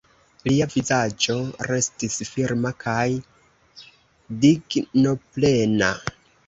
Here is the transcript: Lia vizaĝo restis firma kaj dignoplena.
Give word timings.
Lia 0.45 0.67
vizaĝo 0.75 1.35
restis 1.69 2.17
firma 2.31 2.73
kaj 2.87 3.05
dignoplena. 4.49 5.97